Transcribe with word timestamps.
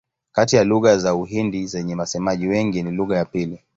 Kati 0.31 0.55
ya 0.55 0.63
lugha 0.63 0.97
za 0.97 1.15
Uhindi 1.15 1.67
zenye 1.67 1.95
wasemaji 1.95 2.47
wengi 2.47 2.83
ni 2.83 2.91
lugha 2.91 3.17
ya 3.17 3.25
pili. 3.25 3.59